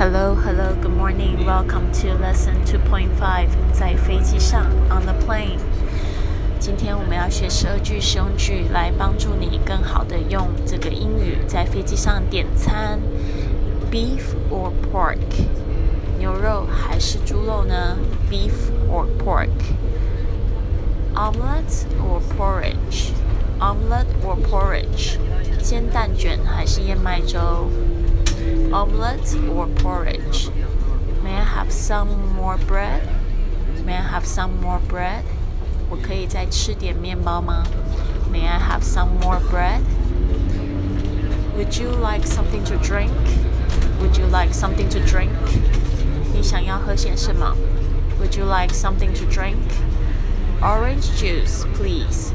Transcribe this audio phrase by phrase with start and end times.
[0.00, 1.44] Hello, hello, good morning.
[1.44, 3.10] Welcome to lesson 2.5.
[3.72, 5.58] 在飞机上，on the plane.
[6.58, 12.98] 今天我们要学十二句实用句，来帮助你更好的用这个英语在飞机上点餐。
[13.90, 15.18] Beef or pork？
[16.18, 17.98] 牛肉还是猪肉呢？
[18.30, 25.18] Beef or pork？Omelette or porridge？Omelette or porridge？
[25.62, 27.68] 煎蛋卷还是燕麦粥
[28.72, 30.50] ？omelette or porridge?
[31.22, 33.02] May I have some more bread?
[33.84, 35.24] May I have some more bread?
[35.88, 37.64] 我可以再吃点面包吗？
[38.32, 39.80] May I have some more bread?
[41.56, 43.12] Would you like something to drink?
[44.00, 45.30] Would you like something to drink?
[46.34, 47.56] 你想要喝些什么？
[48.20, 49.56] Would you like something to drink?
[50.60, 52.32] Orange juice, please.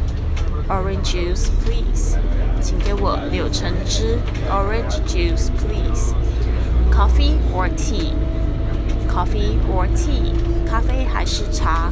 [0.70, 2.18] Orange juice, please.
[2.66, 4.18] 请给我柳橙汁。
[4.50, 6.14] Orange juice, please.
[6.92, 8.14] Coffee or tea?
[9.08, 10.34] Coffee or tea?
[10.68, 11.92] 咖啡还是茶？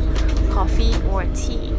[0.54, 1.74] Coffee or tea?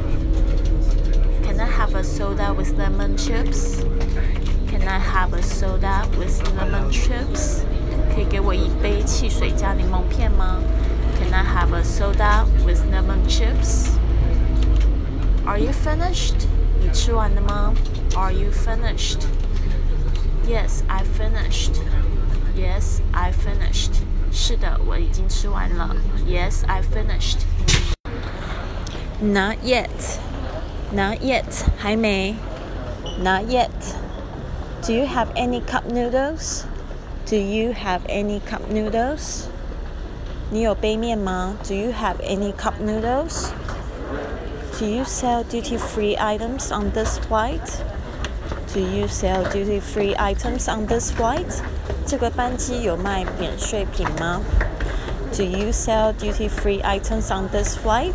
[1.42, 3.82] Can I have a soda with lemon chips?
[4.70, 7.62] Can I have a soda with lemon chips?
[8.14, 10.58] 可以给我一杯汽水加柠檬片吗？
[11.18, 13.88] Can I have a soda with lemon chips?
[15.44, 16.46] Are you finished?
[16.84, 17.74] 你吃完了吗？
[18.16, 19.20] Are you finished?
[20.46, 21.80] Yes, I finished.
[22.56, 23.92] Yes, I finished.
[24.32, 25.94] 是的，我已经吃完了。
[26.26, 27.38] Yes, I finished.
[29.20, 30.18] Not yet.
[30.92, 31.64] Not yet.
[31.78, 32.34] 还没。
[33.22, 33.70] Not yet.
[34.82, 36.64] Do you have any cup noodles?
[37.26, 39.44] Do you have any cup noodles?
[40.50, 41.56] 你有杯面吗？
[41.66, 43.50] Do you have any cup noodles?
[44.78, 47.84] Do you sell duty free items on this flight?
[48.72, 51.60] Do you sell duty free items on this flight?
[52.06, 54.40] 这个班机有卖免税品吗？
[55.36, 58.14] Do you sell duty free items on this flight?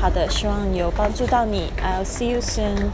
[0.00, 1.72] 好的，希望有帮助到你。
[1.82, 2.90] I'll see you soon.